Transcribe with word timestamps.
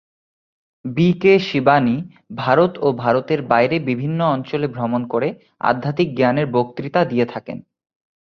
B 0.85 1.09
K 1.13 1.33
Shivani 1.39 1.95
Bharat 2.35 2.71
ও 2.77 2.87
ভারতের 2.93 3.39
বাইরে 3.41 3.75
বিভিন্ন 3.79 4.19
অঞ্চলে 4.27 4.67
ভ্রমণ 4.67 5.01
করে 5.07 5.29
আধ্যাত্মিক 5.61 6.09
জ্ঞানের 6.15 6.47
বক্তৃতা 6.47 7.01
দিয়ে 7.05 7.25
থাকেন। 7.25 7.57